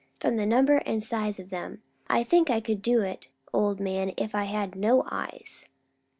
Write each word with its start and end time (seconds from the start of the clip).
From 0.19 0.35
the 0.35 0.47
number 0.47 0.77
and 0.77 1.03
size 1.03 1.37
of 1.39 1.51
them, 1.51 1.83
I 2.07 2.23
think 2.23 2.49
I 2.49 2.59
could 2.59 2.81
do 2.81 3.01
it, 3.03 3.27
old 3.53 3.79
man, 3.79 4.13
if 4.17 4.33
I 4.33 4.45
had 4.45 4.73
no 4.75 5.03
eyes." 5.11 5.67